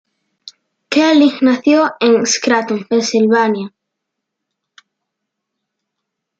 Keeling 0.89 1.37
nació 1.43 1.93
en 1.99 2.25
Scranton, 2.25 2.85
Pennsylvania. 2.85 3.71